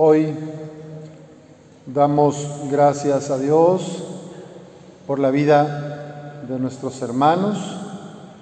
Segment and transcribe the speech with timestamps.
[0.00, 0.32] Hoy
[1.84, 4.04] damos gracias a Dios
[5.08, 7.58] por la vida de nuestros hermanos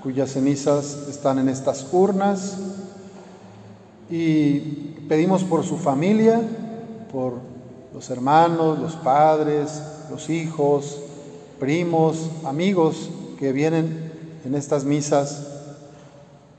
[0.02, 2.58] cuyas cenizas están en estas urnas
[4.10, 4.58] y
[5.08, 6.42] pedimos por su familia,
[7.10, 7.38] por
[7.94, 9.80] los hermanos, los padres,
[10.10, 10.98] los hijos,
[11.58, 14.12] primos, amigos que vienen
[14.44, 15.46] en estas misas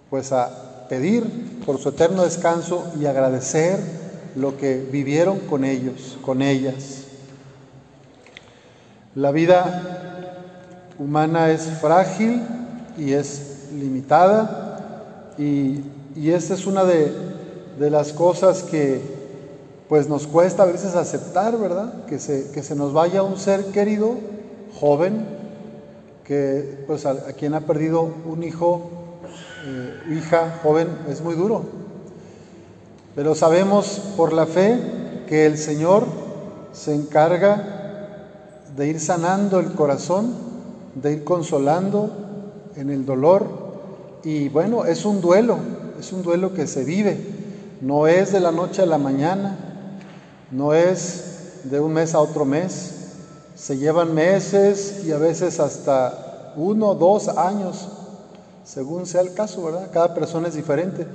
[0.10, 4.07] pues a pedir por su eterno descanso y agradecer
[4.38, 7.06] lo que vivieron con ellos, con ellas.
[9.16, 10.44] La vida
[11.00, 12.42] humana es frágil
[12.98, 15.84] y es limitada y,
[16.16, 17.12] esta es una de,
[17.80, 19.00] las cosas que
[19.88, 22.06] pues nos cuesta a veces aceptar, ¿verdad?
[22.06, 24.16] Que se, que se nos vaya un ser querido,
[24.80, 25.26] joven,
[26.24, 28.90] que pues a, a quien ha perdido un hijo
[29.70, 31.87] eh, hija joven es muy duro.
[33.18, 34.80] Pero sabemos por la fe
[35.28, 36.06] que el Señor
[36.72, 37.64] se encarga
[38.76, 40.36] de ir sanando el corazón,
[40.94, 42.12] de ir consolando
[42.76, 43.48] en el dolor.
[44.24, 45.58] Y bueno, es un duelo,
[46.00, 47.18] es un duelo que se vive.
[47.82, 49.58] No es de la noche a la mañana,
[50.52, 53.16] no es de un mes a otro mes.
[53.56, 57.88] Se llevan meses y a veces hasta uno, dos años
[58.64, 59.90] según sea el caso, ¿verdad?
[59.92, 61.08] Cada persona es diferente.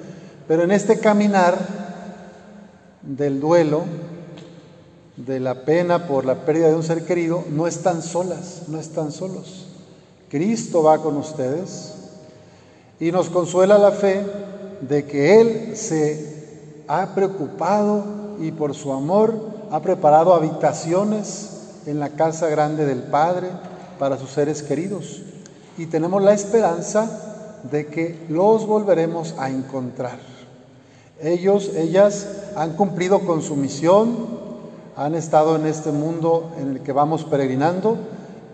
[0.48, 1.81] Pero en este caminar
[3.02, 3.82] del duelo,
[5.16, 9.12] de la pena por la pérdida de un ser querido, no están solas, no están
[9.12, 9.66] solos.
[10.28, 11.94] Cristo va con ustedes
[12.98, 14.24] y nos consuela la fe
[14.80, 18.04] de que Él se ha preocupado
[18.40, 19.34] y por su amor
[19.70, 21.50] ha preparado habitaciones
[21.86, 23.48] en la casa grande del Padre
[23.98, 25.22] para sus seres queridos.
[25.78, 30.18] Y tenemos la esperanza de que los volveremos a encontrar.
[31.20, 34.16] Ellos, ellas han cumplido con su misión,
[34.96, 37.96] han estado en este mundo en el que vamos peregrinando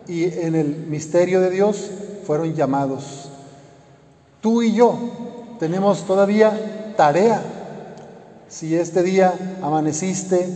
[0.06, 1.90] y en el misterio de Dios
[2.26, 3.28] fueron llamados.
[4.40, 4.96] Tú y yo
[5.58, 7.42] tenemos todavía tarea.
[8.48, 10.48] Si este día amaneciste,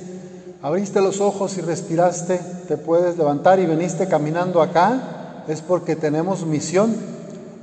[0.62, 6.46] abriste los ojos y respiraste, te puedes levantar y veniste caminando acá, es porque tenemos
[6.46, 7.12] misión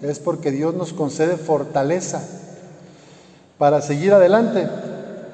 [0.02, 2.22] es porque Dios nos concede fortaleza
[3.58, 4.68] para seguir adelante.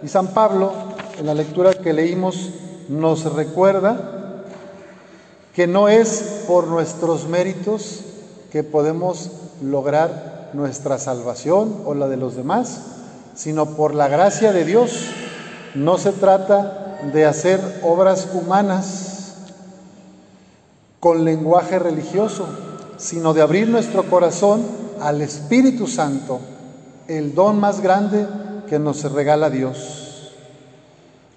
[0.04, 0.74] Y San Pablo,
[1.18, 2.50] en la lectura que leímos,
[2.90, 4.44] nos recuerda
[5.56, 8.02] que no es por nuestros méritos
[8.52, 12.82] que podemos lograr nuestra salvación o la de los demás,
[13.36, 15.08] sino por la gracia de Dios.
[15.74, 19.36] No se trata de hacer obras humanas
[21.00, 22.48] con lenguaje religioso,
[22.98, 24.64] sino de abrir nuestro corazón
[25.00, 26.40] al Espíritu Santo,
[27.08, 28.26] el don más grande
[28.68, 30.32] que nos regala Dios,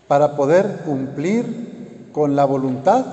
[0.06, 3.04] para poder cumplir con la voluntad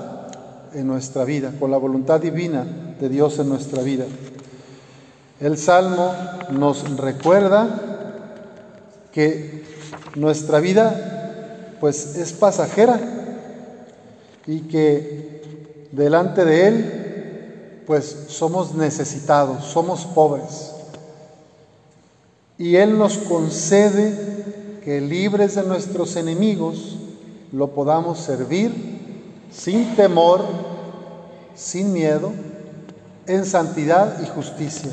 [0.74, 2.66] en nuestra vida, con la voluntad divina
[3.00, 4.04] de Dios en nuestra vida.
[5.40, 6.14] El Salmo
[6.50, 7.68] nos recuerda
[9.12, 9.64] que
[10.14, 12.98] nuestra vida pues es pasajera
[14.46, 20.75] y que delante de Él pues somos necesitados, somos pobres.
[22.58, 26.96] Y Él nos concede que libres de nuestros enemigos
[27.52, 28.72] lo podamos servir
[29.50, 30.44] sin temor,
[31.54, 32.32] sin miedo,
[33.26, 34.92] en santidad y justicia.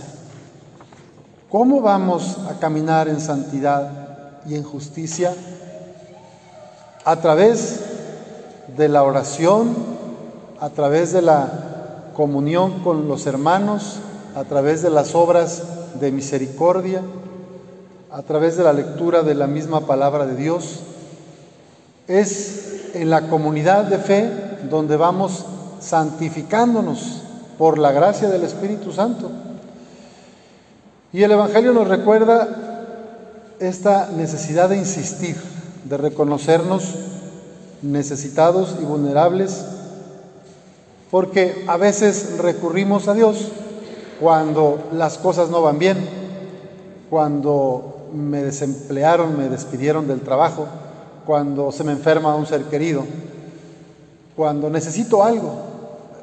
[1.50, 5.34] ¿Cómo vamos a caminar en santidad y en justicia?
[7.06, 7.80] A través
[8.76, 9.76] de la oración,
[10.60, 14.00] a través de la comunión con los hermanos
[14.36, 15.64] a través de las obras
[16.00, 17.02] de misericordia,
[18.14, 20.82] a través de la lectura de la misma palabra de Dios.
[22.08, 24.30] Es en la comunidad de fe
[24.70, 25.46] donde vamos
[25.80, 27.24] santificándonos
[27.58, 29.32] por la gracia del Espíritu Santo.
[31.12, 32.48] Y el Evangelio nos recuerda
[33.60, 35.36] esta necesidad de insistir,
[35.84, 36.94] de reconocernos
[37.82, 39.66] necesitados y vulnerables
[41.10, 43.50] porque a veces recurrimos a Dios
[44.20, 45.98] cuando las cosas no van bien,
[47.10, 50.68] cuando me desemplearon, me despidieron del trabajo,
[51.26, 53.04] cuando se me enferma un ser querido,
[54.36, 55.54] cuando necesito algo,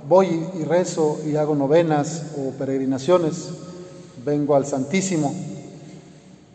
[0.09, 3.49] voy y rezo y hago novenas o peregrinaciones,
[4.25, 5.35] vengo al Santísimo.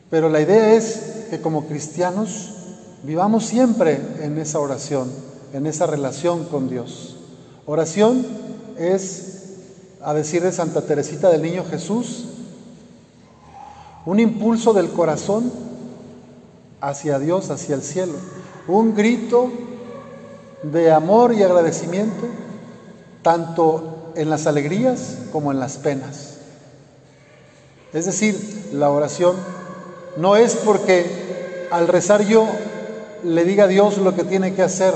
[0.10, 2.52] Pero la idea es que como cristianos
[3.04, 5.10] vivamos siempre en esa oración,
[5.54, 7.18] en esa relación con Dios.
[7.66, 8.26] Oración
[8.78, 9.44] es,
[10.02, 12.26] a decir de Santa Teresita del Niño Jesús,
[14.06, 15.52] un impulso del corazón
[16.82, 18.14] hacia Dios, hacia el cielo.
[18.68, 19.52] un grito
[20.64, 22.26] de amor y agradecimiento,
[23.22, 26.38] tanto en las alegrías como en las penas.
[27.94, 29.36] Es decir, la oración
[30.18, 32.48] no es porque al rezar yo
[33.24, 34.94] le diga a Dios lo que tiene que hacer.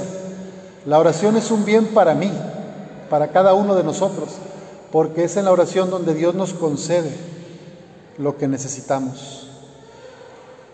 [0.85, 2.31] La oración es un bien para mí,
[3.09, 4.29] para cada uno de nosotros,
[4.91, 7.11] porque es en la oración donde Dios nos concede
[8.19, 9.47] lo que necesitamos.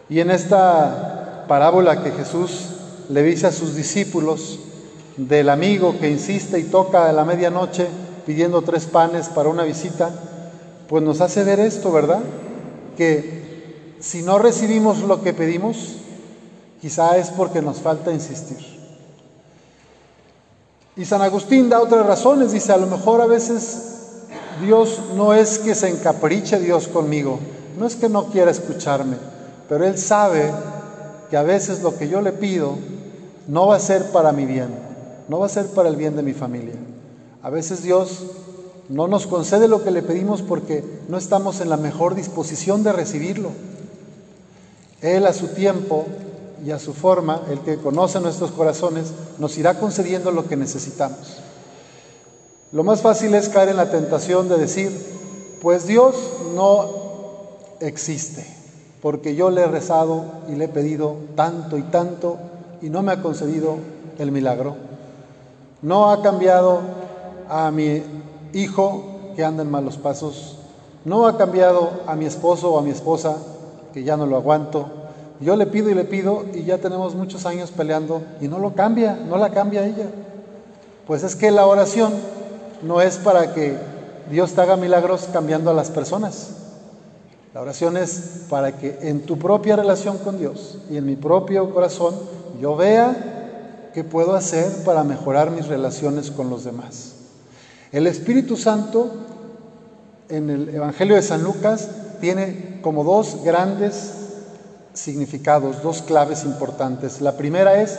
[0.09, 2.69] Y en esta parábola que Jesús
[3.09, 4.59] le dice a sus discípulos
[5.15, 7.88] del amigo que insiste y toca a la medianoche
[8.25, 10.09] pidiendo tres panes para una visita,
[10.89, 12.19] pues nos hace ver esto, ¿verdad?
[12.97, 15.98] Que si no recibimos lo que pedimos,
[16.81, 18.75] quizá es porque nos falta insistir.
[20.98, 24.05] Y San Agustín da otras razones, dice, a lo mejor a veces
[24.62, 27.40] Dios no es que se encapriche Dios conmigo,
[27.78, 29.18] no es que no quiera escucharme,
[29.68, 30.52] pero Él sabe
[31.30, 32.75] que a veces lo que yo le pido
[33.48, 34.69] no va a ser para mi bien,
[35.28, 36.75] no va a ser para el bien de mi familia.
[37.42, 38.24] A veces Dios
[38.90, 42.94] no nos concede lo que le pedimos porque no estamos en la mejor disposición de
[42.94, 43.51] recibirlo.
[45.01, 46.06] Él a su tiempo
[46.66, 51.38] y a su forma, el que conoce nuestros corazones, nos irá concediendo lo que necesitamos.
[52.71, 54.91] Lo más fácil es caer en la tentación de decir,
[55.62, 56.15] pues Dios
[56.56, 56.85] no
[57.79, 58.45] existe,
[59.01, 62.38] porque yo le he rezado y le he pedido tanto y tanto
[62.81, 63.77] y no me ha concedido
[64.17, 64.75] el milagro.
[65.81, 66.79] No ha cambiado
[67.50, 68.03] a mi
[68.53, 69.03] hijo
[69.35, 70.57] que anda en malos pasos.
[71.03, 73.38] No ha cambiado a mi esposo o a mi esposa
[73.94, 74.88] que ya no lo aguanto.
[75.39, 78.73] Yo le pido y le pido y ya tenemos muchos años peleando y no lo
[78.73, 80.09] cambia, no la cambia ella.
[81.06, 82.13] Pues es que la oración
[82.86, 83.76] no es para que
[84.30, 86.50] Dios te haga milagros cambiando a las personas.
[87.54, 91.74] La oración es para que en tu propia relación con Dios y en mi propio
[91.74, 92.16] corazón
[92.62, 97.14] yo vea qué puedo hacer para mejorar mis relaciones con los demás.
[97.92, 99.10] El Espíritu Santo
[100.30, 101.90] en el Evangelio de San Lucas
[102.20, 104.12] tiene como dos grandes
[104.94, 107.22] significados, dos claves importantes.
[107.22, 107.98] La primera es,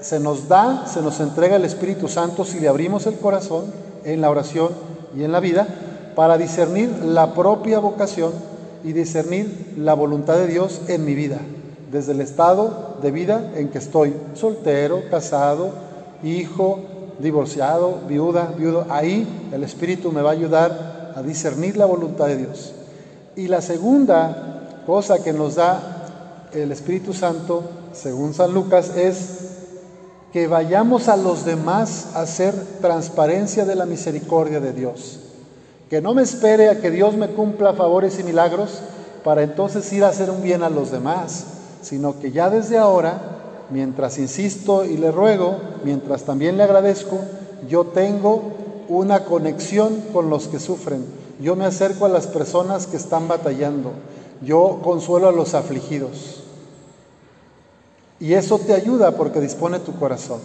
[0.00, 4.20] se nos da, se nos entrega el Espíritu Santo si le abrimos el corazón en
[4.20, 4.70] la oración
[5.16, 5.66] y en la vida
[6.14, 8.32] para discernir la propia vocación
[8.84, 11.38] y discernir la voluntad de Dios en mi vida,
[11.90, 15.70] desde el estado de vida en que estoy, soltero, casado,
[16.22, 16.80] hijo,
[17.18, 18.86] divorciado, viuda, viudo.
[18.90, 22.72] Ahí el Espíritu me va a ayudar a discernir la voluntad de Dios.
[23.36, 29.53] Y la segunda cosa que nos da el Espíritu Santo, según San Lucas, es
[30.34, 35.20] que vayamos a los demás a hacer transparencia de la misericordia de Dios.
[35.88, 38.80] Que no me espere a que Dios me cumpla favores y milagros
[39.22, 41.44] para entonces ir a hacer un bien a los demás,
[41.82, 43.20] sino que ya desde ahora,
[43.70, 47.20] mientras insisto y le ruego, mientras también le agradezco,
[47.68, 48.42] yo tengo
[48.88, 51.04] una conexión con los que sufren.
[51.38, 53.92] Yo me acerco a las personas que están batallando.
[54.42, 56.43] Yo consuelo a los afligidos.
[58.24, 60.40] Y eso te ayuda porque dispone tu corazón.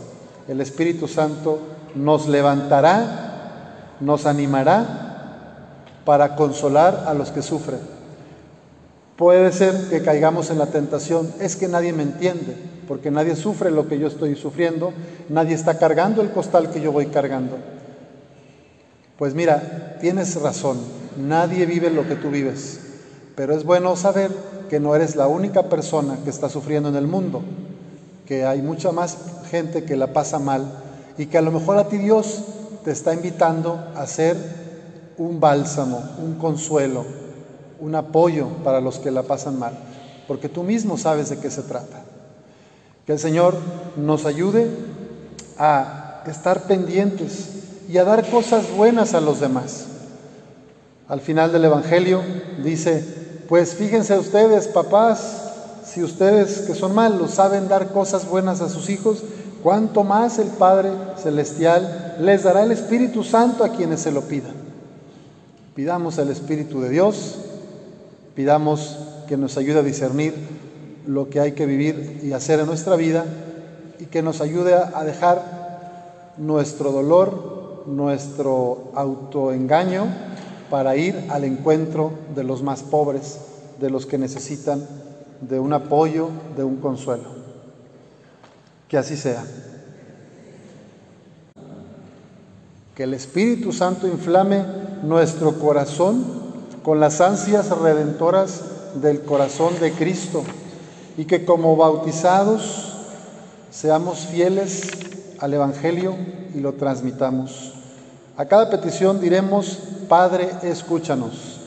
[0.49, 1.59] El Espíritu Santo
[1.95, 7.79] nos levantará, nos animará para consolar a los que sufren.
[9.15, 13.71] Puede ser que caigamos en la tentación, es que nadie me entiende, porque nadie sufre
[13.71, 14.91] lo que yo estoy sufriendo,
[15.29, 17.55] nadie está cargando el costal que yo voy cargando.
[19.17, 20.79] Pues mira, tienes razón,
[21.17, 22.88] nadie vive lo que tú vives,
[23.39, 24.33] pero es bueno saber
[24.69, 27.41] que no eres la única persona que está sufriendo en el mundo,
[28.25, 29.17] que hay mucha más
[29.49, 30.69] gente que la pasa mal
[31.17, 32.41] y que a lo mejor a ti Dios
[32.83, 34.35] te está invitando a ser
[35.17, 37.05] un bálsamo, un consuelo,
[37.79, 39.71] un apoyo para los que la pasan mal,
[40.27, 42.03] porque tú mismo sabes de qué se trata.
[43.05, 43.55] Que el Señor
[43.95, 44.69] nos ayude
[45.57, 47.51] a estar pendientes
[47.87, 49.85] y a dar cosas buenas a los demás.
[51.07, 52.21] Al final del Evangelio
[52.61, 53.18] dice,
[53.49, 55.51] pues fíjense ustedes, papás,
[55.83, 59.23] si ustedes que son malos saben dar cosas buenas a sus hijos,
[59.63, 64.53] cuánto más el Padre Celestial les dará el Espíritu Santo a quienes se lo pidan.
[65.73, 67.39] Pidamos al Espíritu de Dios,
[68.35, 70.35] pidamos que nos ayude a discernir
[71.07, 73.25] lo que hay que vivir y hacer en nuestra vida
[73.99, 80.28] y que nos ayude a dejar nuestro dolor, nuestro autoengaño
[80.69, 83.39] para ir al encuentro de los más pobres,
[83.79, 84.85] de los que necesitan
[85.41, 87.39] de un apoyo, de un consuelo.
[88.87, 89.43] Que así sea.
[92.95, 94.63] Que el Espíritu Santo inflame
[95.03, 96.25] nuestro corazón
[96.83, 98.61] con las ansias redentoras
[99.01, 100.43] del corazón de Cristo
[101.17, 102.93] y que como bautizados
[103.71, 104.89] seamos fieles
[105.39, 106.15] al Evangelio
[106.53, 107.73] y lo transmitamos.
[108.35, 111.59] A cada petición diremos, Padre, escúchanos.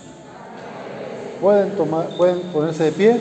[1.41, 3.21] Pueden, tomar, pueden ponerse de pie.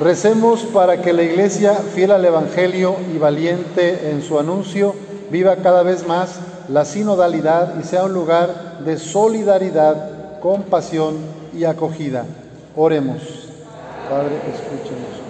[0.00, 4.94] Recemos para que la Iglesia, fiel al Evangelio y valiente en su anuncio,
[5.30, 11.16] viva cada vez más la sinodalidad y sea un lugar de solidaridad, compasión
[11.54, 12.24] y acogida.
[12.74, 13.20] Oremos.
[14.08, 15.20] Padre, escúchenos.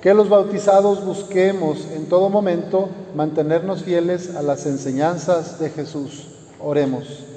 [0.00, 6.28] Que los bautizados busquemos en todo momento mantenernos fieles a las enseñanzas de Jesús.
[6.58, 7.28] Oremos.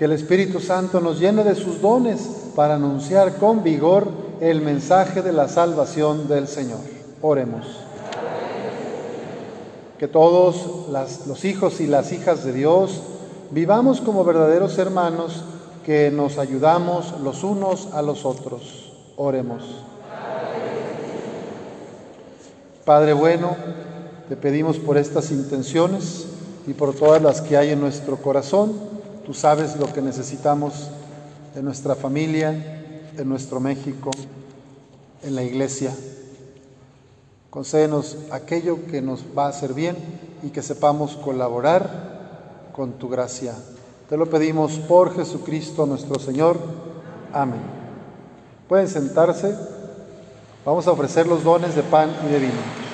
[0.00, 2.26] Que el Espíritu Santo nos llene de sus dones
[2.56, 4.08] para anunciar con vigor
[4.40, 6.78] el mensaje de la salvación del Señor.
[7.20, 7.66] Oremos.
[9.98, 10.88] Que todos
[11.26, 13.02] los hijos y las hijas de Dios
[13.50, 15.44] vivamos como verdaderos hermanos
[15.84, 18.94] que nos ayudamos los unos a los otros.
[19.18, 19.64] Oremos.
[22.86, 23.54] Padre bueno,
[24.30, 26.24] te pedimos por estas intenciones
[26.66, 28.99] y por todas las que hay en nuestro corazón.
[29.24, 30.90] Tú sabes lo que necesitamos
[31.54, 32.50] en nuestra familia,
[33.16, 34.10] en nuestro México,
[35.22, 35.94] en la iglesia.
[37.50, 39.96] Concédenos aquello que nos va a hacer bien
[40.42, 43.54] y que sepamos colaborar con tu gracia.
[44.08, 46.58] Te lo pedimos por Jesucristo nuestro Señor.
[47.32, 47.60] Amén.
[48.68, 49.54] Pueden sentarse.
[50.64, 52.89] Vamos a ofrecer los dones de pan y de vino.